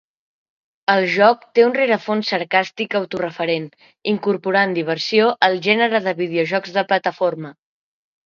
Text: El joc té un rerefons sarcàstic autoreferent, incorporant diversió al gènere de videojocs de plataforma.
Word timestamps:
El 0.93 1.03
joc 1.15 1.43
té 1.57 1.65
un 1.65 1.75
rerefons 1.79 2.31
sarcàstic 2.33 2.95
autoreferent, 2.99 3.67
incorporant 4.13 4.73
diversió 4.79 5.29
al 5.49 5.61
gènere 5.69 6.01
de 6.07 6.15
videojocs 6.23 6.75
de 6.79 6.85
plataforma. 6.93 7.53